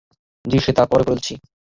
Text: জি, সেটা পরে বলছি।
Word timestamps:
জি, 0.45 0.57
সেটা 0.59 0.83
পরে 0.85 1.03
বলছি। 1.03 1.33